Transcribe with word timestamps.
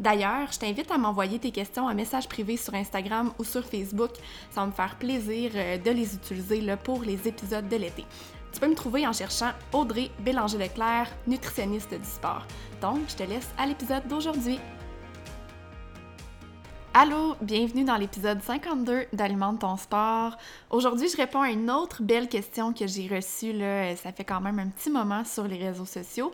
D'ailleurs, 0.00 0.50
je 0.50 0.58
t'invite 0.58 0.90
à 0.90 0.96
m'envoyer 0.96 1.38
tes 1.38 1.50
questions 1.50 1.84
en 1.84 1.94
message 1.94 2.26
privé 2.26 2.56
sur 2.56 2.72
Instagram 2.72 3.32
ou 3.38 3.44
sur 3.44 3.62
Facebook. 3.62 4.12
Ça 4.50 4.62
va 4.62 4.66
me 4.66 4.72
faire 4.72 4.96
plaisir 4.96 5.52
euh, 5.54 5.76
de 5.76 5.90
les 5.90 6.14
utiliser 6.14 6.62
là, 6.62 6.78
pour 6.78 7.02
les 7.02 7.28
épisodes 7.28 7.68
de 7.68 7.76
l'été. 7.76 8.06
Tu 8.50 8.60
peux 8.60 8.66
me 8.66 8.74
trouver 8.74 9.06
en 9.06 9.12
cherchant 9.12 9.50
Audrey 9.74 10.10
Bélanger-Leclerc, 10.20 11.08
nutritionniste 11.26 11.92
du 11.92 12.08
sport. 12.08 12.46
Donc, 12.80 13.00
je 13.08 13.16
te 13.16 13.22
laisse 13.24 13.50
à 13.58 13.66
l'épisode 13.66 14.08
d'aujourd'hui. 14.08 14.58
Allô, 16.92 17.36
bienvenue 17.40 17.84
dans 17.84 17.96
l'épisode 17.96 18.42
52 18.42 19.04
d'Alimente 19.12 19.60
ton 19.60 19.76
sport. 19.76 20.36
Aujourd'hui, 20.70 21.08
je 21.08 21.16
réponds 21.16 21.40
à 21.42 21.50
une 21.50 21.70
autre 21.70 22.02
belle 22.02 22.28
question 22.28 22.72
que 22.72 22.88
j'ai 22.88 23.06
reçue, 23.06 23.52
ça 23.96 24.10
fait 24.10 24.24
quand 24.24 24.40
même 24.40 24.58
un 24.58 24.66
petit 24.66 24.90
moment 24.90 25.24
sur 25.24 25.46
les 25.46 25.56
réseaux 25.56 25.84
sociaux. 25.84 26.32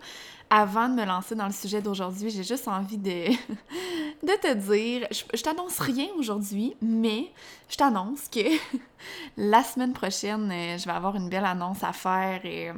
Avant 0.49 0.89
de 0.89 0.95
me 0.95 1.05
lancer 1.05 1.35
dans 1.35 1.47
le 1.47 1.53
sujet 1.53 1.83
d'aujourd'hui, 1.83 2.31
j'ai 2.31 2.45
juste 2.45 2.69
envie 2.69 2.99
de, 2.99 3.27
te 4.27 4.55
dire, 4.55 5.09
je, 5.11 5.23
je 5.35 5.43
t'annonce 5.43 5.79
rien 5.79 6.07
aujourd'hui, 6.17 6.75
mais 6.81 7.33
je 7.69 7.77
t'annonce 7.77 8.29
que 8.29 8.41
la 9.37 9.63
semaine 9.63 9.93
prochaine, 9.93 10.51
euh, 10.53 10.79
je 10.79 10.85
vais 10.85 10.93
avoir 10.93 11.17
une 11.17 11.29
belle 11.29 11.45
annonce 11.45 11.83
à 11.83 11.93
faire 11.93 12.45
et 12.45 12.71
euh, 12.71 12.75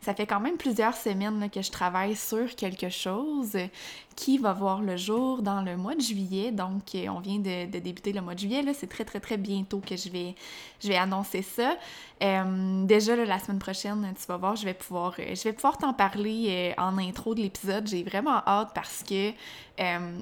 ça 0.00 0.14
fait 0.14 0.26
quand 0.26 0.40
même 0.40 0.56
plusieurs 0.56 0.96
semaines 0.96 1.48
que 1.50 1.62
je 1.62 1.70
travaille 1.70 2.16
sur 2.16 2.54
quelque 2.56 2.88
chose 2.88 3.56
qui 4.16 4.38
va 4.38 4.52
voir 4.52 4.80
le 4.80 4.96
jour 4.96 5.42
dans 5.42 5.62
le 5.62 5.76
mois 5.76 5.94
de 5.94 6.00
juillet. 6.00 6.52
Donc, 6.52 6.94
euh, 6.94 7.08
on 7.08 7.20
vient 7.20 7.38
de, 7.38 7.66
débuter 7.66 8.12
le 8.12 8.20
mois 8.20 8.34
de 8.34 8.40
juillet. 8.40 8.64
C'est 8.74 8.88
très, 8.88 9.04
très, 9.04 9.18
très 9.18 9.36
bientôt 9.36 9.80
que 9.80 9.96
je 9.96 10.08
vais, 10.08 10.34
je 10.80 10.88
vais 10.88 10.96
annoncer 10.96 11.42
ça. 11.42 11.76
déjà, 12.20 13.16
la 13.16 13.38
semaine 13.40 13.58
prochaine, 13.58 14.14
tu 14.16 14.26
vas 14.26 14.36
voir, 14.36 14.54
je 14.54 14.64
vais 14.64 14.74
pouvoir, 14.74 15.14
je 15.18 15.42
vais 15.42 15.52
pouvoir 15.52 15.78
t'en 15.78 15.92
parler 15.92 16.74
en 16.78 16.96
intro 16.98 17.34
de 17.34 17.42
l'épisode. 17.42 17.88
J'ai 17.88 18.04
vraiment 18.04 18.40
hâte 18.46 18.70
parce 18.72 19.02
que, 19.02 19.30
tu 19.30 19.34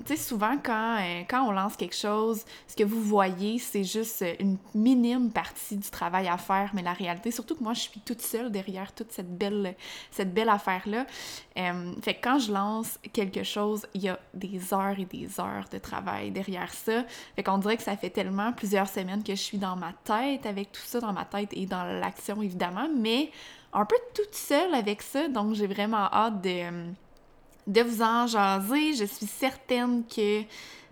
sais, 0.06 0.16
souvent, 0.16 0.56
quand, 0.62 0.98
quand 1.28 1.46
on 1.46 1.52
lance 1.52 1.76
quelque 1.76 1.96
chose, 1.96 2.44
ce 2.66 2.74
que 2.74 2.84
vous 2.84 3.02
voyez, 3.02 3.58
c'est 3.58 3.84
juste 3.84 4.01
une 4.40 4.58
minime 4.74 5.30
partie 5.30 5.76
du 5.76 5.90
travail 5.90 6.28
à 6.28 6.36
faire, 6.36 6.70
mais 6.74 6.82
la 6.82 6.92
réalité, 6.92 7.30
surtout 7.30 7.54
que 7.54 7.62
moi, 7.62 7.74
je 7.74 7.80
suis 7.80 8.00
toute 8.00 8.20
seule 8.20 8.50
derrière 8.50 8.92
toute 8.92 9.12
cette 9.12 9.36
belle, 9.36 9.74
cette 10.10 10.32
belle 10.32 10.48
affaire-là. 10.48 11.06
Euh, 11.58 11.92
fait 12.02 12.14
que 12.14 12.20
quand 12.22 12.38
je 12.38 12.52
lance 12.52 12.98
quelque 13.12 13.42
chose, 13.42 13.86
il 13.94 14.02
y 14.02 14.08
a 14.08 14.18
des 14.34 14.72
heures 14.72 14.98
et 14.98 15.04
des 15.04 15.40
heures 15.40 15.66
de 15.70 15.78
travail 15.78 16.30
derrière 16.30 16.72
ça. 16.72 17.04
Fait 17.36 17.42
qu'on 17.42 17.58
dirait 17.58 17.76
que 17.76 17.82
ça 17.82 17.96
fait 17.96 18.10
tellement 18.10 18.52
plusieurs 18.52 18.88
semaines 18.88 19.22
que 19.22 19.34
je 19.34 19.40
suis 19.40 19.58
dans 19.58 19.76
ma 19.76 19.92
tête 20.04 20.46
avec 20.46 20.72
tout 20.72 20.82
ça, 20.84 21.00
dans 21.00 21.12
ma 21.12 21.24
tête 21.24 21.50
et 21.52 21.66
dans 21.66 21.84
l'action, 21.84 22.42
évidemment, 22.42 22.88
mais 22.96 23.30
un 23.72 23.84
peu 23.84 23.96
toute 24.14 24.34
seule 24.34 24.74
avec 24.74 25.02
ça, 25.02 25.28
donc 25.28 25.54
j'ai 25.54 25.66
vraiment 25.66 26.08
hâte 26.12 26.42
de, 26.42 26.92
de 27.66 27.80
vous 27.80 28.02
en 28.02 28.26
jaser. 28.26 28.94
Je 28.94 29.04
suis 29.04 29.26
certaine 29.26 30.04
que 30.06 30.42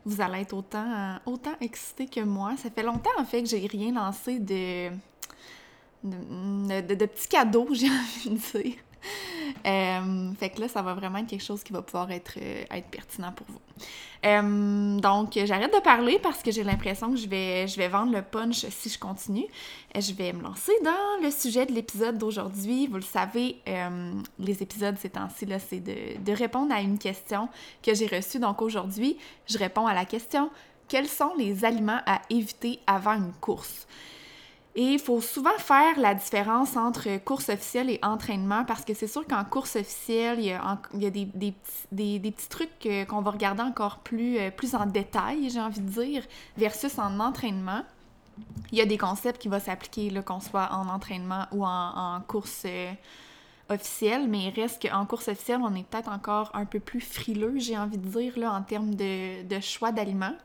vous 0.05 0.21
allez 0.21 0.41
être 0.41 0.55
autant, 0.55 1.19
autant 1.27 1.55
excité 1.61 2.07
que 2.07 2.21
moi. 2.21 2.55
Ça 2.57 2.71
fait 2.71 2.83
longtemps, 2.83 3.11
en 3.19 3.25
fait, 3.25 3.43
que 3.43 3.49
j'ai 3.49 3.67
rien 3.67 3.93
lancé 3.93 4.39
de, 4.39 4.91
de, 6.03 6.95
de, 6.95 7.07
petits 7.07 7.29
cadeaux, 7.29 7.69
j'ai 7.73 7.89
envie 7.89 8.31
de 8.31 8.59
dire. 8.63 8.77
Euh, 9.67 10.33
fait 10.39 10.51
que 10.51 10.61
là, 10.61 10.69
ça 10.69 10.81
va 10.81 10.95
vraiment 10.95 11.19
être 11.19 11.27
quelque 11.27 11.45
chose 11.45 11.63
qui 11.63 11.73
va 11.73 11.83
pouvoir 11.83 12.11
être, 12.13 12.39
euh, 12.41 12.65
pertinent 12.91 13.33
pour 13.33 13.47
vous. 13.49 13.61
Euh, 14.25 14.99
donc, 15.01 15.39
j'arrête 15.45 15.75
de 15.75 15.81
parler 15.81 16.19
parce 16.23 16.43
que 16.43 16.51
j'ai 16.51 16.65
l'impression 16.65 17.11
que 17.11 17.17
je 17.17 17.29
vais, 17.29 17.89
vendre 17.89 18.13
le 18.13 18.23
punch 18.23 18.65
si 18.71 18.89
je 18.89 18.99
continue. 18.99 19.47
Je 19.95 20.15
vais 20.15 20.33
me 20.33 20.43
lancer 20.43 20.73
dans 20.83 21.23
le 21.23 21.31
sujet 21.31 21.67
de 21.67 21.73
l'épisode 21.73 22.17
d'aujourd'hui. 22.17 22.87
Vous 22.87 22.97
le 22.97 23.03
savez, 23.03 23.57
les 24.39 24.63
épisodes 24.63 24.97
ces 24.99 25.11
temps-ci, 25.11 25.47
c'est 25.69 25.81
de 25.81 26.33
répondre 26.33 26.73
à 26.73 26.81
une 26.81 26.99
question 26.99 27.49
que 27.83 27.93
j'ai 27.93 28.07
reçue. 28.07 28.39
Donc, 28.39 28.63
aujourd'hui, 28.63 29.19
je 29.47 29.59
réponds 29.59 29.87
à 29.87 29.95
la 29.95 30.07
question 30.07 30.49
quels 30.91 31.09
sont 31.09 31.33
les 31.39 31.65
aliments 31.65 32.01
à 32.05 32.21
éviter 32.31 32.81
avant 32.87 33.15
une 33.15 33.33
course? 33.41 33.87
Et 34.77 34.85
il 34.85 34.99
faut 35.01 35.21
souvent 35.21 35.59
faire 35.59 35.99
la 35.99 36.15
différence 36.15 36.77
entre 36.77 37.17
course 37.25 37.49
officielle 37.49 37.91
et 37.91 37.99
entraînement 38.03 38.65
parce 38.65 38.85
que 38.85 38.95
c'est 38.95 39.09
sûr 39.09 39.27
qu'en 39.27 39.45
course 39.45 39.75
officielle, 39.75 40.39
il 40.39 40.47
y 40.47 40.53
a, 40.53 41.11
des, 41.11 41.27
petits 42.31 42.49
trucs 42.49 42.89
qu'on 43.09 43.21
va 43.21 43.33
regarder 43.33 43.63
encore 43.63 43.99
plus, 43.99 44.39
euh, 44.39 44.51
plus 44.53 44.77
en 44.77 44.87
détail, 44.87 45.51
j'ai 45.51 45.61
envie 45.61 45.81
de 45.81 45.89
dire, 45.89 46.23
versus 46.57 46.99
en 47.01 47.19
entraînement. 47.19 47.83
Il 48.71 48.79
y 48.79 48.81
a 48.81 48.87
des 48.87 48.97
concepts 48.97 49.43
qui 49.43 49.49
vont 49.49 49.59
s'appliquer, 49.59 50.13
qu'on 50.25 50.41
soit 50.41 50.69
en 50.73 50.89
entraînement 50.89 51.47
ou 51.51 51.67
en, 51.67 52.21
course 52.29 52.63
euh, 52.65 52.93
officielle, 53.71 54.29
mais 54.29 54.45
il 54.45 54.61
reste 54.61 54.89
qu'en 54.89 55.05
course 55.05 55.27
officielle, 55.27 55.61
on 55.65 55.75
est 55.75 55.83
peut-être 55.83 56.11
encore 56.11 56.51
un 56.55 56.65
peu 56.65 56.79
plus 56.79 57.01
frileux, 57.01 57.55
j'ai 57.57 57.77
envie 57.77 57.99
de 57.99 58.07
dire, 58.07 58.39
là, 58.39 58.53
en 58.53 58.63
termes 58.63 58.95
de, 58.95 59.43
de 59.43 59.61
choix 59.61 59.91
d'aliments. 59.91 60.37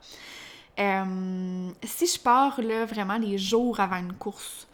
Euh, 0.79 1.69
si 1.83 2.07
je 2.07 2.19
pars 2.19 2.59
là, 2.61 2.85
vraiment 2.85 3.17
les 3.17 3.37
jours 3.37 3.79
avant 3.79 3.97
une 3.97 4.13
course, 4.13 4.67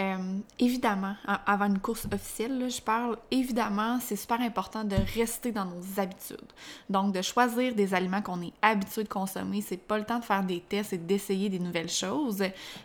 Euh, 0.00 0.38
évidemment, 0.58 1.14
avant 1.46 1.66
une 1.66 1.78
course 1.78 2.06
officielle, 2.10 2.70
je 2.70 2.80
parle, 2.80 3.18
évidemment, 3.30 3.98
c'est 4.00 4.16
super 4.16 4.40
important 4.40 4.82
de 4.82 4.96
rester 5.14 5.52
dans 5.52 5.66
nos 5.66 6.00
habitudes. 6.00 6.38
Donc, 6.88 7.14
de 7.14 7.20
choisir 7.20 7.74
des 7.74 7.92
aliments 7.92 8.22
qu'on 8.22 8.40
est 8.40 8.54
habitué 8.62 9.04
de 9.04 9.08
consommer. 9.08 9.60
C'est 9.60 9.76
pas 9.76 9.98
le 9.98 10.04
temps 10.04 10.18
de 10.18 10.24
faire 10.24 10.42
des 10.42 10.60
tests 10.60 10.94
et 10.94 10.98
d'essayer 10.98 11.50
des 11.50 11.58
nouvelles 11.58 11.90
choses. 11.90 12.42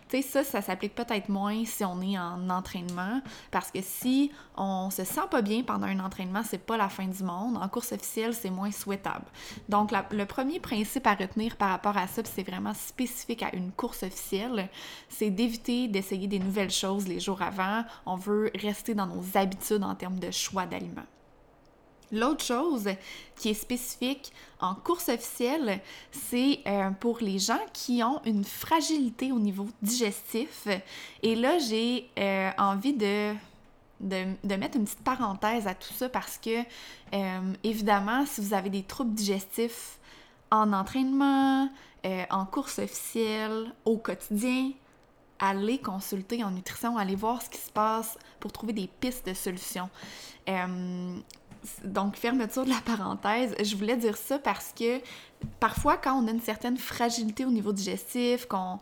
Tu 0.08 0.20
sais, 0.20 0.22
ça, 0.22 0.44
ça 0.44 0.60
s'applique 0.60 0.94
peut-être 0.94 1.30
moins 1.30 1.64
si 1.64 1.84
on 1.84 2.02
est 2.02 2.18
en 2.18 2.50
entraînement, 2.50 3.22
parce 3.50 3.70
que 3.70 3.80
si 3.80 4.30
on 4.54 4.90
se 4.90 5.04
sent 5.04 5.28
pas 5.30 5.40
bien 5.40 5.62
pendant 5.62 5.86
un 5.86 6.00
entraînement, 6.00 6.42
c'est 6.44 6.58
pas 6.58 6.76
la 6.76 6.90
fin 6.90 7.06
du 7.06 7.22
monde. 7.22 7.56
En 7.56 7.68
course 7.68 7.92
officielle, 7.92 8.34
c'est 8.34 8.50
moins 8.50 8.72
souhaitable. 8.72 9.24
Donc, 9.70 9.90
le 10.10 10.26
premier 10.26 10.60
principe 10.60 11.06
à 11.06 11.14
retenir 11.14 11.56
par 11.56 11.70
rapport 11.70 11.96
à 11.96 12.08
ça, 12.08 12.20
c'est 12.24 12.46
vraiment 12.46 12.74
spécifique 12.74 13.42
à 13.42 13.54
une 13.54 13.72
course 13.72 14.02
officielle, 14.02 14.68
c'est 15.08 15.30
d'éviter 15.30 15.88
d'essayer 15.88 16.26
des 16.26 16.38
nouvelles 16.38 16.70
choses 16.70 17.05
les 17.06 17.20
jours 17.20 17.42
avant. 17.42 17.84
On 18.04 18.16
veut 18.16 18.50
rester 18.54 18.94
dans 18.94 19.06
nos 19.06 19.22
habitudes 19.34 19.82
en 19.82 19.94
termes 19.94 20.18
de 20.18 20.30
choix 20.30 20.66
d'aliments. 20.66 21.06
L'autre 22.12 22.44
chose 22.44 22.88
qui 23.34 23.50
est 23.50 23.54
spécifique 23.54 24.32
en 24.60 24.74
course 24.74 25.08
officielle, 25.08 25.80
c'est 26.12 26.60
euh, 26.66 26.90
pour 26.90 27.18
les 27.18 27.38
gens 27.38 27.58
qui 27.72 28.02
ont 28.04 28.20
une 28.24 28.44
fragilité 28.44 29.32
au 29.32 29.40
niveau 29.40 29.66
digestif. 29.82 30.68
Et 31.22 31.34
là, 31.34 31.58
j'ai 31.58 32.08
euh, 32.18 32.50
envie 32.58 32.92
de 32.92 33.34
mettre 34.00 34.76
une 34.76 34.84
petite 34.84 35.02
parenthèse 35.02 35.66
à 35.66 35.74
tout 35.74 35.92
ça 35.92 36.08
parce 36.08 36.38
que, 36.38 36.60
euh, 37.12 37.52
évidemment, 37.64 38.24
si 38.24 38.40
vous 38.40 38.54
avez 38.54 38.70
des 38.70 38.84
troubles 38.84 39.14
digestifs 39.14 39.98
en 40.50 40.72
entraînement, 40.72 41.68
en 42.30 42.46
course 42.46 42.78
officielle, 42.78 43.72
au 43.84 43.96
quotidien, 43.96 44.70
allez 45.38 45.78
consulter 45.78 46.42
en 46.44 46.50
nutrition, 46.50 46.96
allez 46.96 47.16
voir 47.16 47.42
ce 47.42 47.50
qui 47.50 47.58
se 47.58 47.70
passe 47.70 48.18
pour 48.40 48.52
trouver 48.52 48.72
des 48.72 48.88
pistes 49.00 49.26
de 49.26 49.34
solutions. 49.34 49.90
Euh, 50.48 51.16
donc, 51.84 52.16
fermeture 52.16 52.64
de 52.64 52.70
la 52.70 52.80
parenthèse, 52.84 53.54
je 53.62 53.76
voulais 53.76 53.96
dire 53.96 54.16
ça 54.16 54.38
parce 54.38 54.72
que 54.78 55.00
parfois, 55.60 55.96
quand 55.96 56.14
on 56.22 56.28
a 56.28 56.30
une 56.30 56.40
certaine 56.40 56.76
fragilité 56.76 57.44
au 57.44 57.50
niveau 57.50 57.72
digestif, 57.72 58.46
qu'on, 58.46 58.78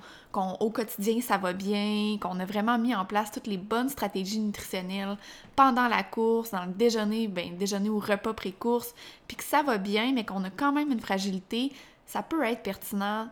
au 0.61 0.71
quotidien 0.71 1.21
ça 1.21 1.39
va 1.39 1.53
bien, 1.53 2.19
qu'on 2.21 2.39
a 2.41 2.45
vraiment 2.45 2.79
mis 2.79 2.95
en 2.95 3.05
place 3.05 3.31
toutes 3.31 3.47
les 3.47 3.57
bonnes 3.57 3.89
stratégies 3.89 4.41
nutritionnelles 4.41 5.17
pendant 5.57 5.89
la 5.89 6.03
course, 6.03 6.51
dans 6.51 6.65
le 6.65 6.73
déjeuner, 6.73 7.29
ben, 7.29 7.57
déjeuner 7.57 7.89
ou 7.89 7.99
repas 7.99 8.35
pré-course, 8.35 8.95
puis 9.29 9.37
que 9.37 9.45
ça 9.45 9.63
va 9.63 9.79
bien, 9.79 10.13
mais 10.13 10.25
qu'on 10.25 10.45
a 10.45 10.51
quand 10.51 10.73
même 10.73 10.91
une 10.91 11.01
fragilité, 11.01 11.73
ça 12.07 12.23
peut 12.23 12.43
être 12.45 12.63
pertinent 12.63 13.29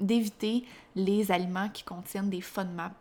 d'éviter 0.00 0.64
les 0.96 1.30
aliments 1.30 1.68
qui 1.68 1.82
contiennent 1.82 2.30
des 2.30 2.40
FODMAP 2.40 2.92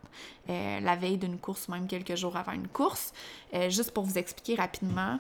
euh, 0.50 0.80
la 0.80 0.96
veille 0.96 1.18
d'une 1.18 1.38
course, 1.38 1.70
même 1.70 1.88
quelques 1.88 2.16
jours 2.16 2.36
avant 2.36 2.52
une 2.52 2.68
course. 2.68 3.14
Euh, 3.54 3.70
juste 3.70 3.92
pour 3.92 4.04
vous 4.04 4.18
expliquer 4.18 4.56
rapidement, 4.56 5.20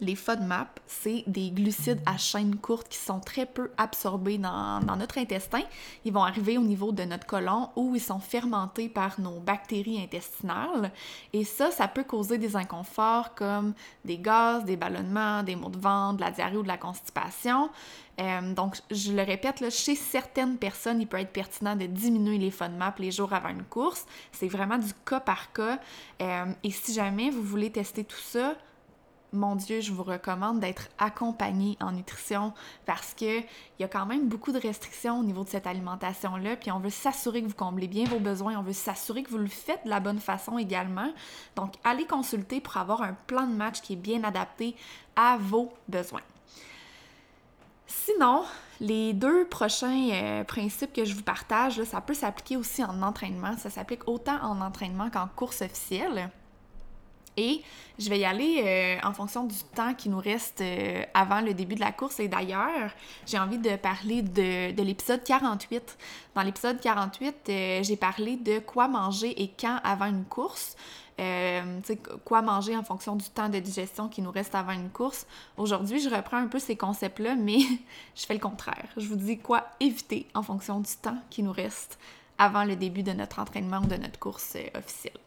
les 0.00 0.14
FODMAP, 0.14 0.80
c'est 0.86 1.24
des 1.26 1.50
glucides 1.50 2.00
à 2.06 2.16
chaîne 2.16 2.56
courte 2.56 2.88
qui 2.88 2.98
sont 2.98 3.20
très 3.20 3.46
peu 3.46 3.70
absorbés 3.76 4.38
dans, 4.38 4.80
notre 4.96 5.18
intestin. 5.18 5.62
Ils 6.04 6.12
vont 6.12 6.22
arriver 6.22 6.58
au 6.58 6.62
niveau 6.62 6.92
de 6.92 7.02
notre 7.04 7.26
côlon 7.26 7.68
où 7.76 7.94
ils 7.94 8.00
sont 8.00 8.18
fermentés 8.18 8.88
par 8.88 9.20
nos 9.20 9.40
bactéries 9.40 10.02
intestinales. 10.02 10.92
Et 11.32 11.44
ça, 11.44 11.70
ça 11.70 11.88
peut 11.88 12.04
causer 12.04 12.38
des 12.38 12.56
inconforts 12.56 13.34
comme 13.34 13.74
des 14.04 14.18
gaz, 14.18 14.64
des 14.64 14.76
ballonnements, 14.76 15.42
des 15.42 15.56
maux 15.56 15.70
de 15.70 15.78
ventre, 15.78 16.16
de 16.16 16.22
la 16.22 16.30
diarrhée 16.30 16.56
ou 16.56 16.62
de 16.62 16.68
la 16.68 16.78
constipation. 16.78 17.70
Euh, 18.20 18.54
donc, 18.54 18.76
je 18.90 19.12
le 19.12 19.22
répète, 19.22 19.70
chez 19.70 19.94
certaines 19.94 20.58
personnes, 20.58 21.00
il 21.00 21.06
peut 21.06 21.18
être 21.18 21.32
pertinent 21.32 21.76
de 21.76 21.86
diminuer 21.86 22.38
les 22.38 22.50
FODMAP 22.50 22.98
les 22.98 23.10
jours 23.10 23.32
avant 23.32 23.48
une 23.48 23.64
course. 23.64 24.06
C'est 24.32 24.48
vraiment 24.48 24.78
du 24.78 24.92
cas 25.06 25.20
par 25.20 25.52
cas. 25.52 25.78
Euh, 26.20 26.46
et 26.62 26.70
si 26.70 26.92
jamais 26.92 27.30
vous 27.30 27.42
voulez 27.42 27.70
tester 27.70 28.04
tout 28.04 28.20
ça, 28.20 28.56
mon 29.32 29.54
Dieu, 29.54 29.80
je 29.80 29.92
vous 29.92 30.02
recommande 30.02 30.60
d'être 30.60 30.88
accompagné 30.98 31.76
en 31.80 31.92
nutrition 31.92 32.52
parce 32.86 33.14
qu'il 33.14 33.44
y 33.78 33.84
a 33.84 33.88
quand 33.88 34.06
même 34.06 34.28
beaucoup 34.28 34.52
de 34.52 34.58
restrictions 34.58 35.20
au 35.20 35.22
niveau 35.22 35.44
de 35.44 35.48
cette 35.48 35.66
alimentation-là. 35.66 36.56
Puis 36.56 36.72
on 36.72 36.80
veut 36.80 36.90
s'assurer 36.90 37.42
que 37.42 37.48
vous 37.48 37.54
comblez 37.54 37.88
bien 37.88 38.04
vos 38.04 38.18
besoins, 38.18 38.58
on 38.58 38.62
veut 38.62 38.72
s'assurer 38.72 39.22
que 39.22 39.30
vous 39.30 39.38
le 39.38 39.46
faites 39.46 39.84
de 39.84 39.90
la 39.90 40.00
bonne 40.00 40.18
façon 40.18 40.58
également. 40.58 41.12
Donc, 41.56 41.74
allez 41.84 42.06
consulter 42.06 42.60
pour 42.60 42.76
avoir 42.76 43.02
un 43.02 43.14
plan 43.26 43.46
de 43.46 43.54
match 43.54 43.80
qui 43.80 43.92
est 43.92 43.96
bien 43.96 44.24
adapté 44.24 44.74
à 45.14 45.36
vos 45.38 45.72
besoins. 45.88 46.22
Sinon, 47.86 48.44
les 48.80 49.12
deux 49.12 49.44
prochains 49.46 50.10
euh, 50.12 50.44
principes 50.44 50.92
que 50.92 51.04
je 51.04 51.14
vous 51.14 51.22
partage, 51.22 51.82
ça 51.84 52.00
peut 52.00 52.14
s'appliquer 52.14 52.56
aussi 52.56 52.82
en 52.84 53.02
entraînement. 53.02 53.56
Ça 53.58 53.68
s'applique 53.68 54.08
autant 54.08 54.40
en 54.42 54.60
entraînement 54.60 55.10
qu'en 55.10 55.26
course 55.26 55.62
officielle. 55.62 56.30
Et 57.36 57.62
je 57.98 58.08
vais 58.08 58.18
y 58.18 58.24
aller 58.24 58.62
euh, 58.64 59.06
en 59.06 59.12
fonction 59.12 59.44
du 59.44 59.56
temps 59.74 59.94
qui 59.94 60.08
nous 60.08 60.18
reste 60.18 60.60
euh, 60.62 61.02
avant 61.14 61.40
le 61.40 61.54
début 61.54 61.74
de 61.74 61.80
la 61.80 61.92
course. 61.92 62.18
Et 62.18 62.28
d'ailleurs, 62.28 62.90
j'ai 63.26 63.38
envie 63.38 63.58
de 63.58 63.76
parler 63.76 64.22
de, 64.22 64.82
l'épisode 64.82 65.22
48. 65.22 65.98
Dans 66.34 66.42
l'épisode 66.42 66.80
48, 66.80 67.36
euh, 67.48 67.82
j'ai 67.82 67.96
parlé 67.96 68.36
de 68.36 68.58
quoi 68.58 68.88
manger 68.88 69.40
et 69.42 69.50
quand 69.58 69.78
avant 69.84 70.06
une 70.06 70.24
course. 70.24 70.76
quoi 72.24 72.40
manger 72.40 72.76
en 72.76 72.82
fonction 72.82 73.16
du 73.16 73.28
temps 73.28 73.50
de 73.50 73.58
digestion 73.58 74.08
qui 74.08 74.22
nous 74.22 74.30
reste 74.30 74.54
avant 74.54 74.72
une 74.72 74.90
course. 74.90 75.26
Aujourd'hui, 75.58 76.00
je 76.00 76.08
reprends 76.08 76.38
un 76.38 76.46
peu 76.46 76.58
ces 76.58 76.76
concepts-là, 76.76 77.36
mais 77.36 77.58
je 78.16 78.26
fais 78.26 78.34
le 78.34 78.40
contraire. 78.40 78.88
Je 78.96 79.06
vous 79.06 79.16
dis 79.16 79.38
quoi 79.38 79.66
éviter 79.78 80.26
en 80.34 80.42
fonction 80.42 80.80
du 80.80 80.96
temps 81.02 81.18
qui 81.28 81.42
nous 81.42 81.52
reste 81.52 81.98
avant 82.38 82.64
le 82.64 82.74
début 82.74 83.02
de 83.02 83.12
notre 83.12 83.38
entraînement 83.38 83.82
ou 83.82 83.86
de 83.86 83.96
notre 83.96 84.18
course 84.18 84.56
officielle. 84.74 85.20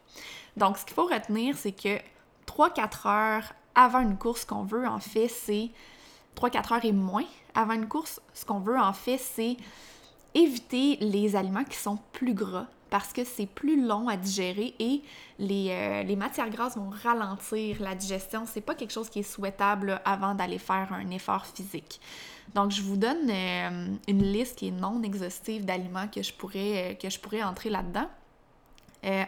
Donc, 0.57 0.77
ce 0.77 0.85
qu'il 0.85 0.93
faut 0.93 1.05
retenir, 1.05 1.57
c'est 1.57 1.71
que 1.71 1.99
3-4 2.47 3.07
heures 3.07 3.53
avant 3.75 4.01
une 4.01 4.17
course, 4.17 4.45
qu'on 4.45 4.63
veut, 4.63 4.87
en 4.87 4.99
fait, 4.99 5.27
c'est 5.27 5.69
3-4 6.35 6.73
heures 6.73 6.85
et 6.85 6.91
moins 6.91 7.25
avant 7.55 7.73
une 7.73 7.87
course, 7.87 8.21
ce 8.33 8.45
qu'on 8.45 8.59
veut, 8.59 8.79
en 8.79 8.93
fait, 8.93 9.17
c'est 9.17 9.57
éviter 10.35 10.97
les 10.99 11.35
aliments 11.35 11.63
qui 11.63 11.77
sont 11.77 11.99
plus 12.11 12.33
gras 12.33 12.67
parce 12.93 13.11
que 13.11 13.23
c'est 13.23 13.47
plus 13.47 13.83
long 13.83 14.07
à 14.07 14.17
digérer 14.17 14.75
et 14.77 15.01
les, 15.39 15.69
euh, 15.71 16.15
matières 16.15 16.51
grasses 16.51 16.77
vont 16.77 16.91
ralentir 16.91 17.81
la 17.81 17.95
digestion. 17.95 18.43
C'est 18.45 18.61
pas 18.61 18.75
quelque 18.75 18.91
chose 18.91 19.09
qui 19.09 19.19
est 19.19 19.23
souhaitable 19.23 19.99
avant 20.05 20.35
d'aller 20.35 20.59
faire 20.59 20.93
un 20.93 21.09
effort 21.09 21.47
physique. 21.47 21.99
Donc, 22.53 22.69
je 22.69 22.83
vous 22.83 22.95
donne 22.95 23.31
euh, 23.31 23.87
une 24.07 24.21
liste 24.21 24.59
qui 24.59 24.67
est 24.67 24.71
non 24.71 25.01
exhaustive 25.01 25.65
d'aliments 25.65 26.07
que 26.07 26.21
je 26.21 26.31
pourrais, 26.33 26.91
euh, 26.91 26.93
que 26.93 27.09
je 27.09 27.19
pourrais 27.19 27.41
entrer 27.41 27.71
là-dedans. 27.71 28.07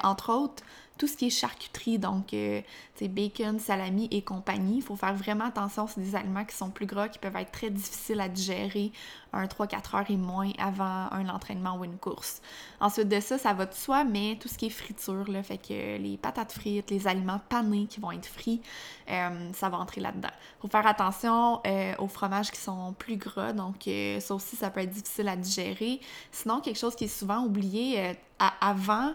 entre 0.04 0.32
autres, 0.32 0.64
tout 0.98 1.08
ce 1.08 1.18
qui 1.18 1.28
est 1.28 1.30
charcuterie, 1.30 2.00
donc 2.00 2.34
euh, 2.34 2.62
bacon, 3.02 3.60
salami 3.60 4.08
et 4.12 4.22
compagnie. 4.22 4.78
Il 4.78 4.82
faut 4.82 4.96
faire 4.96 5.14
vraiment 5.14 5.46
attention, 5.46 5.88
c'est 5.88 6.02
des 6.02 6.16
aliments 6.16 6.46
qui 6.46 6.56
sont 6.56 6.70
plus 6.70 6.86
gras, 6.86 7.10
qui 7.10 7.20
peuvent 7.20 7.36
être 7.36 7.52
très 7.52 7.70
difficiles 7.70 8.22
à 8.22 8.30
digérer 8.30 8.92
un 9.34 9.46
3-4 9.46 9.98
heures 9.98 10.10
et 10.10 10.16
moins 10.16 10.52
avant 10.58 11.08
un 11.12 11.28
entraînement 11.28 11.78
ou 11.78 11.84
une 11.84 11.98
course. 11.98 12.42
Ensuite 12.80 13.10
de 13.10 13.20
ça, 13.20 13.38
ça 13.38 13.54
va 13.54 13.66
de 13.66 13.74
soi, 13.74 14.04
mais 14.06 14.38
tout 14.40 14.48
ce 14.48 14.58
qui 14.58 14.68
est 14.68 14.70
friture, 14.70 15.30
là, 15.30 15.44
fait 15.44 15.58
que 15.58 15.98
les 15.98 16.18
patates 16.18 16.54
frites, 16.54 16.90
les 16.90 17.08
aliments 17.08 17.42
panés 17.50 17.88
qui 17.88 18.00
vont 18.00 18.12
être 18.12 18.26
frits, 18.26 18.62
euh, 19.10 19.52
ça 19.54 19.70
va 19.70 19.78
entrer 19.78 20.00
là-dedans. 20.02 20.32
Faut 20.62 20.70
faire 20.70 20.88
attention 20.88 21.62
euh, 21.68 21.94
aux 22.00 22.08
fromages 22.08 22.52
qui 22.52 22.60
sont 22.60 22.94
plus 22.98 23.18
gras, 23.18 23.52
donc 23.52 23.88
euh, 23.88 24.20
ça 24.20 24.34
aussi, 24.36 24.56
ça 24.56 24.70
peut 24.70 24.80
être 24.80 24.92
difficile 24.92 25.28
à 25.28 25.36
digérer. 25.36 26.00
Sinon, 26.32 26.62
quelque 26.62 26.80
chose 26.80 26.96
qui 26.96 27.06
est 27.06 27.20
souvent 27.20 27.44
oublié 27.44 28.16
avant, 28.62 29.14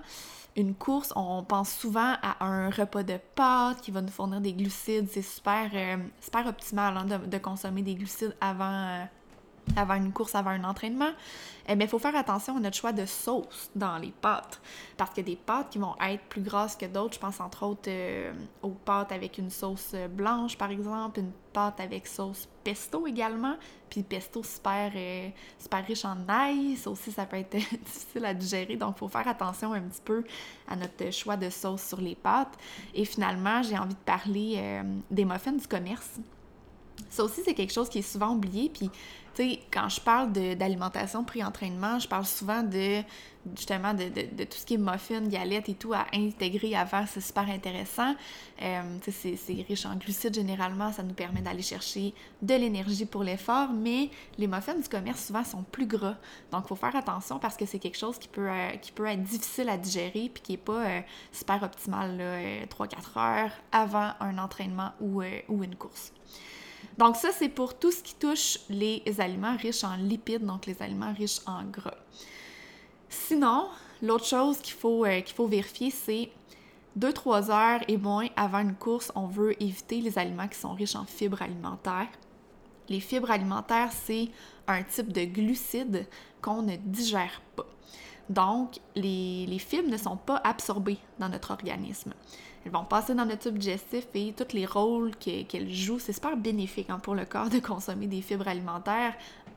une 0.57 0.75
course, 0.75 1.12
on 1.16 1.42
pense 1.45 1.73
souvent 1.73 2.14
à 2.23 2.45
un 2.45 2.71
repas 2.71 3.02
de 3.02 3.19
pâtes 3.35 3.80
qui 3.80 3.90
va 3.90 4.02
nous 4.02 4.09
fournir 4.09 4.40
des 4.40 4.52
glucides. 4.52 5.09
C'est 5.11 5.23
super, 5.23 5.71
euh, 5.73 5.97
super 6.21 6.47
optimal 6.47 6.97
hein, 6.97 7.04
de, 7.04 7.38
consommer 7.38 7.83
des 7.83 7.95
glucides 7.95 8.37
avant, 8.40 8.64
euh, 8.73 9.04
avant 9.76 9.94
une 9.94 10.12
course, 10.12 10.34
avant 10.34 10.50
un 10.50 10.64
entraînement. 10.64 11.10
Eh 11.68 11.74
il 11.74 11.88
faut 11.88 11.98
faire 11.98 12.16
attention 12.16 12.56
à 12.56 12.60
notre 12.60 12.76
choix 12.76 12.92
de 12.92 13.06
sauce 13.06 13.70
dans 13.74 13.98
les 13.98 14.12
pâtes. 14.20 14.60
Parce 14.96 15.16
a 15.18 15.22
des 15.22 15.36
pâtes 15.36 15.70
qui 15.70 15.78
vont 15.78 15.94
être 16.00 16.22
plus 16.24 16.42
grasses 16.42 16.76
que 16.76 16.86
d'autres. 16.86 17.14
Je 17.14 17.20
pense 17.20 17.40
entre 17.40 17.64
autres 17.64 17.88
euh, 17.88 18.32
aux 18.62 18.70
pâtes 18.70 19.12
avec 19.12 19.38
une 19.38 19.50
sauce 19.50 19.94
blanche, 20.10 20.56
par 20.56 20.70
exemple, 20.70 21.20
une 21.20 21.32
pâte 21.52 21.80
avec 21.80 22.06
sauce 22.06 22.48
pesto 22.64 23.06
également. 23.06 23.54
Puis 23.88 24.02
pesto 24.02 24.42
super, 24.42 24.90
euh, 24.94 25.28
super 25.58 25.86
riche 25.86 26.04
en 26.04 26.16
ail. 26.28 26.76
Ça 26.76 26.90
aussi, 26.90 27.12
ça 27.12 27.26
peut 27.26 27.36
être 27.36 27.52
difficile 27.84 28.24
à 28.24 28.34
digérer. 28.34 28.76
Donc, 28.76 28.94
il 28.96 28.98
faut 28.98 29.08
faire 29.08 29.28
attention 29.28 29.72
un 29.72 29.82
petit 29.82 30.02
peu 30.04 30.24
à 30.68 30.76
notre 30.76 31.12
choix 31.12 31.36
de 31.36 31.50
sauce 31.50 31.82
sur 31.82 32.00
les 32.00 32.14
pâtes. 32.14 32.56
Et 32.94 33.04
finalement, 33.04 33.62
j'ai 33.62 33.78
envie 33.78 33.94
de 33.94 34.00
parler 34.00 34.54
euh, 34.56 34.82
des 35.10 35.24
muffins 35.24 35.52
du 35.52 35.66
commerce. 35.66 36.18
Ça 37.09 37.25
aussi, 37.25 37.42
c'est 37.45 37.54
quelque 37.54 37.73
chose 37.73 37.88
qui 37.88 37.99
est 37.99 38.02
souvent 38.02 38.35
oublié. 38.35 38.71
Puis, 38.73 38.90
tu 39.35 39.42
sais, 39.42 39.61
quand 39.71 39.88
je 39.88 40.00
parle 40.00 40.33
d'alimentation 40.33 41.25
pré-entraînement, 41.25 41.99
je 41.99 42.09
parle 42.09 42.26
souvent 42.26 42.62
de 42.62 43.02
justement 43.57 43.95
de, 43.95 44.04
de, 44.09 44.45
tout 44.45 44.59
ce 44.59 44.66
qui 44.66 44.75
est 44.75 44.78
muffins, 44.78 45.23
galettes 45.23 45.69
et 45.69 45.75
tout 45.75 45.92
à 45.92 46.07
intégrer 46.12 46.75
avant, 46.76 47.04
c'est 47.07 47.21
super 47.21 47.49
intéressant. 47.49 48.14
Euh, 48.61 48.83
c'est, 49.11 49.37
c'est 49.37 49.64
riche 49.66 49.87
en 49.87 49.97
glucides 49.97 50.35
généralement, 50.35 50.92
ça 50.92 51.02
nous 51.02 51.14
permet 51.14 51.40
d'aller 51.40 51.62
chercher 51.62 52.12
de 52.42 52.54
l'énergie 52.54 53.07
pour 53.07 53.25
l'effort, 53.25 53.73
mais 53.73 54.11
les 54.37 54.47
muffins 54.47 54.75
du 54.75 54.88
commerce 54.88 55.25
souvent 55.26 55.45
sont 55.45 55.62
plus 55.62 55.87
gras. 55.87 56.16
Donc 56.52 56.64
il 56.64 56.69
faut 56.69 56.76
faire 56.76 56.95
attention 56.97 57.38
parce 57.38 57.57
que 57.57 57.64
c'est 57.64 57.78
quelque 57.78 57.99
chose 57.99 58.19
qui 58.19 58.28
peut, 58.28 58.50
euh, 58.50 58.71
qui 58.76 58.92
peut 58.92 59.07
être 59.07 59.23
difficile 59.23 59.69
à 59.69 59.76
digérer 59.76 60.30
puis 60.33 60.42
qui 60.42 60.52
n'est 60.52 60.59
pas 60.59 60.85
euh, 60.85 61.00
super 61.33 61.62
optimal 61.62 62.21
3-4 62.69 63.19
heures 63.19 63.52
avant 63.73 64.11
un 64.21 64.38
entraînement 64.38 64.92
ou, 65.00 65.23
ou 65.49 65.64
une 65.64 65.76
course. 65.76 66.12
Donc 66.99 67.16
ça, 67.16 67.30
c'est 67.32 67.49
pour 67.49 67.78
tout 67.78 67.90
ce 67.90 68.02
qui 68.02 68.14
touche 68.14 68.59
les 68.68 69.02
aliments 69.18 69.56
riches 69.56 69.85
en 69.85 69.97
lipides, 69.97 70.44
donc 70.44 70.66
les 70.66 70.80
aliments 70.82 71.12
riches 71.12 71.40
en 71.47 71.64
gras. 71.64 71.97
Sinon, 73.09 73.68
l'autre 74.02 74.26
chose 74.26 74.59
qu'il 74.59 74.75
faut, 74.75 75.04
euh, 75.04 75.20
faut 75.35 75.47
vérifier, 75.47 75.90
c'est 75.90 76.30
2-3 76.99 77.50
heures 77.50 77.80
et 77.88 77.97
moins 77.97 78.28
avant 78.37 78.61
une 78.61 78.75
course, 78.75 79.12
on 79.14 79.26
veut 79.26 79.61
éviter 79.62 80.00
les 80.00 80.18
aliments 80.18 80.49
qui 80.49 80.59
sont 80.59 80.75
riches 80.75 80.97
en 80.97 81.04
fibres 81.04 81.42
alimentaires. 81.42 82.09
Les 82.88 83.00
fibres 83.00 83.30
alimentaires, 83.30 83.90
c'est 83.92 84.28
un 84.66 84.82
type 84.82 85.12
de 85.12 85.25
glucides 85.25 86.06
qu'on 86.42 86.62
ne 86.62 86.76
digère 86.76 87.40
pas. 87.54 87.66
Donc, 88.28 88.78
les, 88.94 89.59
fibres 89.59 89.88
ne 89.88 89.97
sont 89.97 90.16
pas 90.16 90.40
absorbées 90.44 90.99
dans 91.18 91.28
notre 91.28 91.50
organisme. 91.50 92.14
Elles 92.64 92.73
vont 92.73 92.85
passer 92.85 93.14
dans 93.14 93.25
notre 93.25 93.43
tube 93.43 93.59
digestif 93.59 94.07
et 94.14 94.35
tous 94.35 94.55
les 94.55 94.67
rôles 94.67 95.17
qu'elles 95.17 95.73
jouent, 95.73 95.99
c'est 95.99 96.12
super 96.12 96.37
bénéfique 96.37 96.90
hein, 96.90 96.99
pour 96.99 97.14
le 97.14 97.25
corps 97.25 97.49
de 97.49 97.59
consommer 97.59 98.07
des 98.07 98.21
fibres 98.21 98.49
alimentaires 98.49 99.14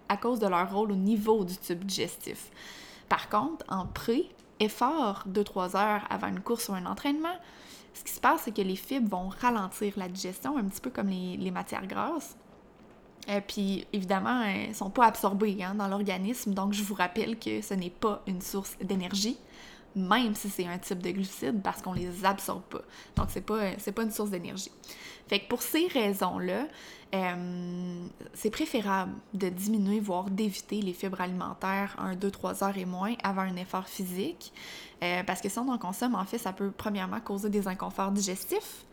à 0.08 0.18
cause 0.18 0.40
de 0.40 0.48
leur 0.48 0.72
rôle 0.72 0.92
au 0.92 0.96
niveau 0.96 1.44
du 1.44 1.58
tube 1.58 1.84
digestif. 1.84 2.50
Par 3.10 3.30
contre, 3.30 3.66
en 3.68 3.86
pré, 3.86 4.30
effort 4.60 5.26
2-3 5.30 5.76
heures 5.76 6.08
avant 6.10 6.28
une 6.28 6.40
course 6.40 6.70
ou 6.70 6.74
un 6.74 6.86
entraînement, 6.86 7.36
ce 7.94 8.04
qui 8.04 8.14
se 8.14 8.20
passe, 8.20 8.44
c'est 8.46 8.56
que 8.56 8.62
les 8.62 8.76
fibres 8.76 9.10
vont 9.10 9.30
ralentir 9.30 9.94
la 9.98 10.08
digestion, 10.08 10.58
un 10.58 10.64
petit 10.64 10.82
peu 10.82 10.90
comme 10.90 11.10
les, 11.10 11.52
matières 11.52 11.86
grasses. 11.86 12.38
Euh, 13.30 13.40
puis, 13.46 13.86
évidemment, 13.94 14.42
elles 14.42 14.70
ne 14.70 14.74
sont 14.74 14.90
pas 14.90 15.06
absorbées 15.06 15.58
hein, 15.64 15.76
dans 15.76 15.88
l'organisme, 15.88 16.54
donc 16.54 16.74
je 16.74 16.84
vous 16.84 16.96
rappelle 16.96 17.38
que 17.38 17.62
ce 17.62 17.74
n'est 17.74 17.90
pas 17.90 18.22
une 18.28 18.42
source 18.42 18.76
d'énergie 18.82 19.38
même 19.96 20.36
si 20.36 20.50
c'est 20.50 20.66
un 20.66 20.78
type 20.78 21.02
de 21.02 21.12
glucides, 21.12 21.62
parce 21.62 21.82
qu'on 21.82 21.94
les 21.94 22.26
absorbe 22.26 22.64
pas. 22.64 22.82
Donc, 23.16 23.28
c'est 23.30 23.42
pas, 23.42 23.72
pas 23.96 24.04
une 24.04 24.12
source 24.12 24.30
d'énergie. 24.30 24.72
Fait 25.28 25.40
que 25.40 25.48
pour 25.48 25.62
ces 25.62 25.88
raisons-là, 25.88 26.68
euh, 27.14 28.08
c'est 28.34 28.50
préférable 28.50 29.14
de 29.34 29.50
diminuer, 29.50 30.00
voire 30.00 30.30
d'éviter 30.30 30.82
les 30.82 30.94
fibres 30.94 31.22
alimentaires 31.22 31.96
1, 32.00 32.16
2, 32.16 32.32
3 32.32 32.64
heures 32.64 32.78
et 32.78 32.86
moins 32.86 33.14
avant 33.24 33.44
un 33.44 33.56
effort 33.56 33.88
physique. 33.88 34.52
Euh, 35.04 35.24
parce 35.24 35.42
que 35.42 35.50
si 35.50 35.60
on 35.60 35.70
en 35.70 35.78
consomme, 35.78 36.16
en 36.16 36.26
fait, 36.26 36.38
ça 36.38 36.54
peut 36.54 36.72
premièrement 36.76 37.20
causer 37.20 37.50
des 37.50 37.68
inconforts 37.68 38.12
digestifs. 38.12 38.86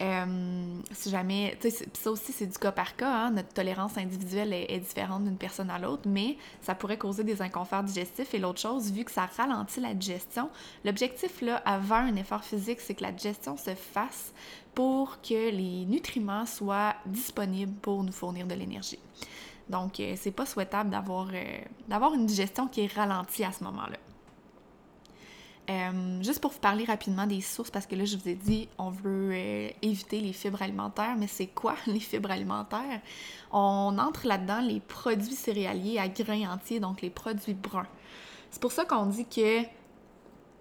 Euh, 0.00 0.80
si 0.92 1.10
jamais, 1.10 1.58
ça 1.92 2.10
aussi 2.10 2.32
c'est 2.32 2.46
du 2.46 2.56
cas 2.56 2.70
par 2.70 2.94
cas, 2.94 3.10
hein, 3.10 3.30
notre 3.32 3.48
tolérance 3.48 3.98
individuelle 3.98 4.52
est, 4.52 4.78
différente 4.78 5.24
d'une 5.24 5.36
personne 5.36 5.70
à 5.70 5.78
l'autre, 5.78 6.02
mais 6.06 6.36
ça 6.62 6.76
pourrait 6.76 6.98
causer 6.98 7.24
des 7.24 7.42
inconforts 7.42 7.82
digestifs. 7.82 8.32
Et 8.32 8.38
l'autre 8.38 8.60
chose, 8.60 8.92
vu 8.92 9.04
que 9.04 9.10
ça 9.10 9.26
ralentit 9.36 9.80
la 9.80 9.94
digestion, 9.94 10.50
l'objectif 10.84 11.40
là, 11.40 11.56
avant 11.64 11.96
un 11.96 12.14
effort 12.14 12.44
physique, 12.44 12.80
c'est 12.80 12.94
que 12.94 13.02
la 13.02 13.12
digestion 13.12 13.56
se 13.56 13.74
fasse 13.74 14.32
pour 14.74 15.20
que 15.20 15.50
les 15.50 15.84
nutriments 15.86 16.46
soient 16.46 16.94
disponibles 17.04 17.74
pour 17.80 18.04
nous 18.04 18.12
fournir 18.12 18.46
de 18.46 18.54
l'énergie. 18.54 19.00
Donc, 19.68 20.00
euh, 20.00 20.14
c'est 20.16 20.30
pas 20.30 20.46
souhaitable 20.46 20.90
d'avoir, 20.90 21.28
euh, 21.32 21.58
d'avoir 21.88 22.14
une 22.14 22.26
digestion 22.26 22.68
qui 22.68 22.82
est 22.82 22.92
ralentie 22.92 23.44
à 23.44 23.52
ce 23.52 23.64
moment-là. 23.64 23.96
Euh, 25.70 26.22
juste 26.22 26.40
pour 26.40 26.50
vous 26.50 26.60
parler 26.60 26.84
rapidement 26.84 27.26
des 27.26 27.42
sources, 27.42 27.70
parce 27.70 27.86
que 27.86 27.94
là, 27.94 28.06
je 28.06 28.16
vous 28.16 28.28
ai 28.28 28.34
dit, 28.34 28.68
on 28.78 28.88
veut 28.88 29.30
euh, 29.32 29.68
éviter 29.82 30.20
les 30.20 30.32
fibres 30.32 30.62
alimentaires, 30.62 31.14
mais 31.18 31.26
c'est 31.26 31.48
quoi 31.48 31.74
les 31.86 32.00
fibres 32.00 32.30
alimentaires? 32.30 33.00
On 33.52 33.96
entre 33.98 34.26
là-dedans 34.26 34.60
les 34.60 34.80
produits 34.80 35.34
céréaliers 35.34 35.98
à 35.98 36.08
grains 36.08 36.50
entiers, 36.50 36.80
donc 36.80 37.02
les 37.02 37.10
produits 37.10 37.54
bruns. 37.54 37.86
C'est 38.50 38.62
pour 38.62 38.72
ça 38.72 38.86
qu'on 38.86 39.06
dit 39.06 39.26
que 39.26 39.62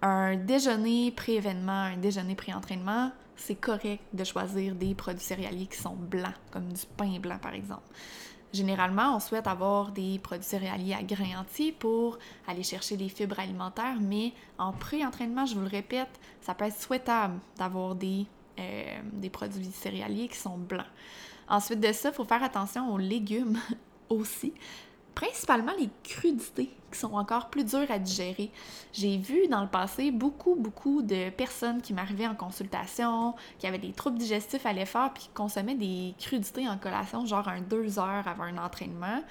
un 0.01 0.35
déjeuner 0.35 1.11
pré-événement, 1.11 1.71
un 1.71 1.97
déjeuner 1.97 2.35
pré-entraînement, 2.35 3.11
c'est 3.37 3.55
correct 3.55 4.03
de 4.13 4.23
choisir 4.23 4.75
des 4.75 4.93
produits 4.93 5.23
céréaliers 5.23 5.67
qui 5.67 5.77
sont 5.77 5.95
blancs, 5.95 6.35
comme 6.51 6.71
du 6.73 6.81
pain 6.97 7.17
blanc 7.19 7.37
par 7.41 7.53
exemple. 7.53 7.87
Généralement, 8.53 9.15
on 9.15 9.19
souhaite 9.19 9.45
avoir 9.45 9.91
des 9.91 10.19
produits 10.19 10.45
céréaliers 10.45 10.93
à 10.93 11.03
grains 11.03 11.39
entiers 11.41 11.73
pour 11.73 12.17
aller 12.47 12.63
chercher 12.63 12.95
les 12.95 13.09
fibres 13.09 13.39
alimentaires, 13.39 13.97
mais 13.99 14.31
en 14.57 14.71
pré-entraînement, 14.71 15.45
je 15.45 15.55
vous 15.55 15.61
le 15.61 15.67
répète, 15.67 16.09
ça 16.41 16.53
peut 16.53 16.65
être 16.65 16.79
souhaitable 16.79 17.39
d'avoir 17.57 17.95
des, 17.95 18.25
euh, 18.59 18.99
des 19.11 19.29
produits 19.29 19.65
céréaliers 19.65 20.29
qui 20.29 20.37
sont 20.37 20.57
blancs. 20.57 20.85
Ensuite 21.49 21.81
de 21.81 21.91
ça, 21.91 22.09
il 22.09 22.15
faut 22.15 22.25
faire 22.25 22.43
attention 22.43 22.93
aux 22.93 22.97
légumes 22.97 23.59
aussi, 24.09 24.53
principalement 25.17 25.71
les 25.79 25.89
crudités 26.03 26.69
qui 26.91 26.99
sont 26.99 27.13
encore 27.13 27.49
plus 27.49 27.63
dures 27.63 27.89
à 27.89 27.97
digérer. 27.97 28.51
J'ai 28.93 29.17
vu 29.17 29.47
dans 29.47 29.61
le 29.61 29.67
passé 29.67 30.11
beaucoup, 30.11 30.53
beaucoup 30.53 31.01
de 31.01 31.31
personnes 31.31 31.81
qui 31.81 31.95
m'arrivaient 31.95 32.27
en 32.27 32.35
consultation, 32.35 33.33
qui 33.57 33.65
avaient 33.65 33.79
des 33.79 33.93
troubles 33.93 34.19
digestifs 34.19 34.67
à 34.67 34.73
l'effort, 34.73 35.11
puis 35.13 35.23
qui 35.23 35.29
consommaient 35.29 35.73
des 35.73 36.13
crudités 36.19 36.69
en 36.69 36.77
collation, 36.77 37.25
genre 37.25 37.47
un 37.47 37.61
deux 37.61 37.97
heures 37.97 38.27
avant 38.27 38.43
un 38.43 38.59
entraînement. 38.59 39.23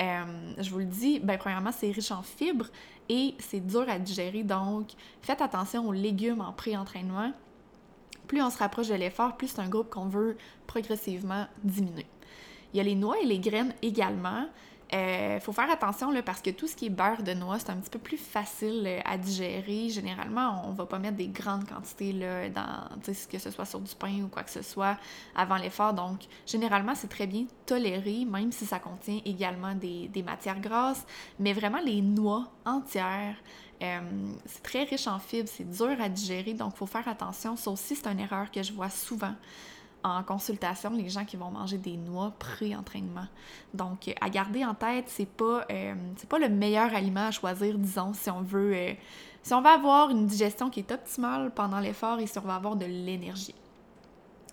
Euh, 0.00 0.52
je 0.58 0.68
vous 0.68 0.80
le 0.80 0.86
dis, 0.86 1.20
ben, 1.20 1.38
premièrement, 1.38 1.70
c'est 1.70 1.92
riche 1.92 2.10
en 2.10 2.22
fibres 2.22 2.66
et 3.08 3.36
c'est 3.38 3.64
dur 3.64 3.84
à 3.88 4.00
digérer, 4.00 4.42
donc 4.42 4.88
faites 5.22 5.42
attention 5.42 5.86
aux 5.86 5.92
légumes 5.92 6.40
en 6.40 6.52
pré-entraînement. 6.52 7.32
Plus 8.26 8.42
on 8.42 8.50
se 8.50 8.58
rapproche 8.58 8.88
de 8.88 8.94
l'effort, 8.94 9.36
plus 9.36 9.46
c'est 9.46 9.60
un 9.60 9.68
groupe 9.68 9.90
qu'on 9.90 10.08
veut 10.08 10.36
progressivement 10.66 11.46
diminuer. 11.62 12.06
Il 12.72 12.78
y 12.78 12.80
a 12.80 12.84
les 12.84 12.94
noix 12.94 13.16
et 13.20 13.26
les 13.26 13.38
graines 13.38 13.74
également. 13.82 14.46
Euh, 14.92 15.38
faut 15.38 15.52
faire 15.52 15.70
attention 15.70 16.10
là, 16.10 16.22
parce 16.22 16.42
que 16.42 16.50
tout 16.50 16.66
ce 16.66 16.74
qui 16.74 16.86
est 16.86 16.90
beurre 16.90 17.22
de 17.22 17.32
noix, 17.32 17.58
c'est 17.60 17.70
un 17.70 17.76
petit 17.76 17.90
peu 17.90 18.00
plus 18.00 18.16
facile 18.16 18.82
euh, 18.86 19.00
à 19.04 19.16
digérer. 19.16 19.88
Généralement, 19.88 20.64
on 20.66 20.72
va 20.72 20.84
pas 20.84 20.98
mettre 20.98 21.16
des 21.16 21.28
grandes 21.28 21.68
quantités 21.68 22.12
là, 22.12 22.48
dans 22.48 23.00
que 23.04 23.38
ce 23.38 23.50
soit 23.50 23.64
sur 23.64 23.80
du 23.80 23.94
pain 23.94 24.22
ou 24.24 24.28
quoi 24.28 24.42
que 24.42 24.50
ce 24.50 24.62
soit 24.62 24.96
avant 25.36 25.56
l'effort. 25.56 25.94
Donc, 25.94 26.22
généralement, 26.44 26.94
c'est 26.96 27.08
très 27.08 27.28
bien 27.28 27.44
toléré, 27.66 28.24
même 28.24 28.50
si 28.50 28.66
ça 28.66 28.80
contient 28.80 29.20
également 29.24 29.74
des, 29.74 30.08
des 30.08 30.22
matières 30.24 30.60
grasses. 30.60 31.06
Mais 31.38 31.52
vraiment, 31.52 31.80
les 31.84 32.02
noix 32.02 32.48
entières, 32.64 33.36
euh, 33.82 34.00
c'est 34.44 34.62
très 34.62 34.82
riche 34.84 35.06
en 35.06 35.18
fibres, 35.18 35.48
c'est 35.48 35.70
dur 35.70 35.96
à 36.00 36.08
digérer, 36.08 36.52
donc 36.52 36.72
il 36.74 36.78
faut 36.78 36.86
faire 36.86 37.06
attention. 37.06 37.56
Ça 37.56 37.70
aussi, 37.70 37.94
c'est 37.94 38.08
une 38.08 38.20
erreur 38.20 38.50
que 38.50 38.62
je 38.62 38.72
vois 38.72 38.90
souvent 38.90 39.34
en 40.02 40.22
consultation 40.22 40.90
les 40.90 41.08
gens 41.08 41.24
qui 41.24 41.36
vont 41.36 41.50
manger 41.50 41.78
des 41.78 41.96
noix 41.96 42.32
pré-entraînement. 42.38 43.26
Donc, 43.74 44.14
à 44.20 44.30
garder 44.30 44.64
en 44.64 44.74
tête, 44.74 45.04
c'est 45.08 45.28
pas, 45.28 45.64
euh, 45.70 45.94
c'est 46.16 46.28
pas 46.28 46.38
le 46.38 46.48
meilleur 46.48 46.94
aliment 46.94 47.26
à 47.26 47.30
choisir, 47.30 47.78
disons, 47.78 48.12
si 48.14 48.30
on 48.30 48.42
veut, 48.42 48.72
euh, 48.74 48.92
si 49.42 49.54
on 49.54 49.64
avoir 49.64 50.10
une 50.10 50.26
digestion 50.26 50.70
qui 50.70 50.80
est 50.80 50.92
optimale 50.92 51.52
pendant 51.54 51.80
l'effort 51.80 52.18
et 52.18 52.26
si 52.26 52.38
on 52.38 52.42
veut 52.42 52.50
avoir 52.50 52.76
de 52.76 52.86
l'énergie. 52.86 53.54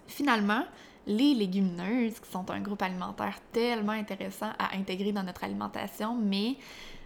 Finalement, 0.07 0.63
les 1.05 1.33
légumineuses, 1.33 2.19
qui 2.19 2.29
sont 2.29 2.49
un 2.51 2.59
groupe 2.59 2.81
alimentaire 2.81 3.39
tellement 3.51 3.93
intéressant 3.93 4.49
à 4.59 4.75
intégrer 4.75 5.11
dans 5.11 5.23
notre 5.23 5.43
alimentation, 5.43 6.15
mais 6.15 6.57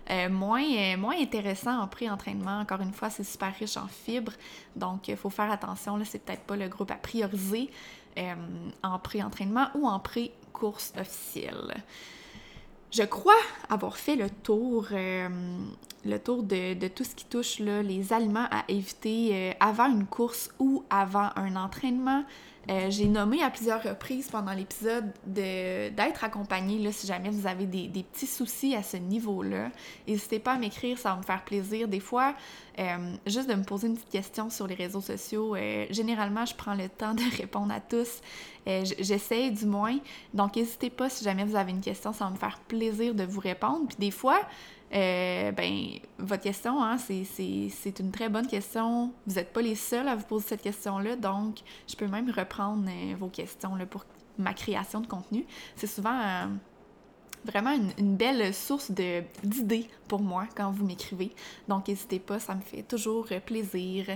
euh, 0.10 0.30
moins, 0.30 0.98
moins 0.98 1.20
intéressant 1.20 1.80
en 1.80 1.88
pré-entraînement. 1.88 2.60
Encore 2.60 2.82
une 2.82 2.92
fois, 2.92 3.12
c'est 3.12 3.24
super 3.24 3.54
riche 3.58 3.78
en 3.78 3.88
fibres, 3.88 4.34
donc 4.76 5.08
il 5.08 5.16
faut 5.16 5.30
faire 5.30 5.52
attention, 5.52 5.98
là, 5.98 6.06
c'est 6.06 6.24
peut-être 6.24 6.42
pas 6.42 6.56
le 6.56 6.68
groupe 6.68 6.90
à 6.90 6.96
prioriser. 6.96 7.70
Euh, 8.18 8.34
en 8.84 9.00
pré-entraînement 9.00 9.68
ou 9.76 9.88
en 9.88 10.00
pré-course 10.00 10.94
officielle. 11.00 11.82
Je 12.92 13.04
crois 13.04 13.40
avoir 13.70 13.96
fait 13.96 14.18
le 14.18 14.30
tour, 14.30 14.88
euh, 14.92 15.30
de, 16.04 16.88
tout 16.90 17.04
ce 17.06 17.16
qui 17.16 17.26
touche 17.26 17.60
les 17.60 18.12
aliments 18.12 18.48
à 18.52 18.66
éviter 18.68 19.30
euh, 19.32 19.54
avant 19.62 19.90
une 19.90 20.06
course 20.06 20.52
ou 20.60 20.84
avant 20.90 21.30
un 21.38 21.56
entraînement. 21.56 22.26
Euh, 22.70 22.90
j'ai 22.90 23.08
nommé 23.08 23.42
à 23.42 23.50
plusieurs 23.50 23.82
reprises 23.82 24.30
pendant 24.30 24.54
l'épisode 24.54 25.12
d'être 25.26 26.24
accompagné 26.24 26.78
là, 26.78 26.92
si 26.92 27.08
jamais 27.08 27.30
vous 27.30 27.48
avez 27.48 27.66
des, 27.66 28.04
petits 28.04 28.28
soucis 28.28 28.76
à 28.76 28.84
ce 28.84 28.98
niveau-là. 28.98 29.72
N'hésitez 30.08 30.40
pas 30.40 30.54
à 30.54 30.58
m'écrire, 30.58 30.98
ça 30.98 31.12
va 31.12 31.18
me 31.18 31.24
faire 31.24 31.44
plaisir. 31.44 31.88
Des 31.88 32.00
fois, 32.00 32.36
euh, 32.78 33.16
juste 33.26 33.50
de 33.50 33.56
me 33.56 33.64
poser 33.64 33.88
une 33.88 33.96
petite 33.96 34.12
question 34.12 34.50
sur 34.50 34.68
les 34.68 34.76
réseaux 34.76 35.02
sociaux. 35.02 35.56
Euh, 35.56 35.86
généralement, 35.90 36.46
je 36.46 36.54
prends 36.56 36.76
le 36.76 36.88
temps 36.88 37.16
de 37.16 37.24
répondre 37.38 37.74
à 37.74 37.80
tous. 37.80 38.22
J'essaie 39.00 39.50
du 39.50 39.66
moins. 39.66 39.98
Donc, 40.36 40.56
n'hésitez 40.56 40.92
pas 40.92 41.10
si 41.10 41.24
jamais 41.24 41.44
vous 41.46 41.56
avez 41.56 41.72
une 41.72 41.82
question, 41.82 42.14
ça 42.14 42.26
va 42.26 42.32
me 42.32 42.38
faire 42.38 42.60
plaisir 42.68 43.16
de 43.16 43.24
vous 43.24 43.40
répondre. 43.40 43.88
Puis 43.88 43.98
des 43.98 44.12
fois, 44.12 44.40
euh, 44.94 45.52
ben, 45.52 46.00
votre 46.18 46.44
question, 46.44 46.84
hein, 46.84 46.98
c'est 46.98 48.00
une 48.00 48.12
très 48.12 48.28
bonne 48.28 48.48
question. 48.48 49.14
Vous 49.26 49.36
n'êtes 49.36 49.54
pas 49.54 49.62
les 49.62 49.76
seuls 49.76 50.08
à 50.08 50.16
vous 50.16 50.26
poser 50.26 50.48
cette 50.50 50.62
question-là, 50.62 51.16
donc 51.16 51.60
je 51.88 51.96
peux 51.96 52.08
même 52.08 52.30
reprendre 52.30 52.90
euh, 52.90 53.16
vos 53.18 53.30
questions 53.30 53.76
là, 53.76 53.86
pour 53.86 54.06
ma 54.38 54.54
création 54.54 55.00
de 55.00 55.08
contenu. 55.08 55.46
C'est 55.76 55.88
souvent 55.88 56.20
euh, 56.20 56.46
vraiment 57.46 57.74
une, 57.98 58.18
belle 58.18 58.54
source 58.54 58.92
d'idées 58.92 59.88
pour 60.12 60.20
moi 60.20 60.46
quand 60.58 60.72
vous 60.72 60.86
m'écrivez. 60.86 61.32
Donc 61.70 61.88
n'hésitez 61.88 62.20
pas, 62.20 62.38
ça 62.38 62.54
me 62.54 62.60
fait 62.60 62.84
toujours 62.84 63.28
plaisir. 63.46 64.08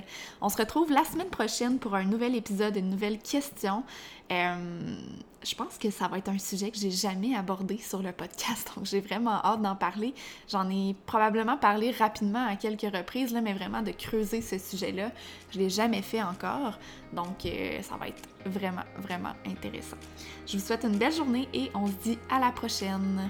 On 0.42 0.50
se 0.50 0.58
retrouve 0.58 0.92
la 0.92 1.06
semaine 1.06 1.30
prochaine 1.30 1.80
pour 1.80 1.96
un 1.96 2.04
nouvel 2.04 2.36
épisode, 2.36 2.76
une 2.76 2.90
nouvelle 2.90 3.18
question. 3.18 3.82
Euh, 4.30 4.98
je 5.42 5.56
pense 5.56 5.78
que 5.78 5.90
ça 5.92 6.10
va 6.10 6.18
être 6.18 6.28
un 6.28 6.38
sujet 6.38 6.70
que 6.70 6.78
j'ai 6.78 6.92
jamais 6.92 7.34
abordé 7.34 7.78
sur 7.78 8.02
le 8.02 8.12
podcast, 8.12 8.74
donc 8.76 8.84
j'ai 8.84 9.00
vraiment 9.00 9.42
hâte 9.42 9.62
d'en 9.62 9.78
parler. 9.78 10.14
J'en 10.50 10.70
ai 10.70 10.98
probablement 11.06 11.56
parlé 11.56 11.92
rapidement 11.92 12.46
à 12.46 12.58
quelques 12.58 12.94
reprises, 12.94 13.32
là, 13.32 13.40
mais 13.40 13.54
vraiment 13.54 13.82
de 13.82 13.92
creuser 13.92 14.42
ce 14.42 14.58
sujet-là, 14.58 15.12
je 15.52 15.60
l'ai 15.60 15.70
jamais 15.70 16.02
fait 16.02 16.22
encore, 16.22 16.78
donc 17.14 17.46
euh, 17.46 17.82
ça 17.84 17.96
va 17.96 18.10
être 18.10 18.28
vraiment, 18.46 18.84
vraiment 18.98 19.34
intéressant. 19.48 19.98
Je 20.46 20.58
vous 20.58 20.66
souhaite 20.66 20.84
une 20.84 20.98
belle 20.98 21.14
journée 21.14 21.48
et 21.54 21.72
on 21.74 21.88
se 21.88 21.94
dit 22.04 22.20
à 22.30 22.42
la 22.42 22.52
prochaine. 22.52 23.30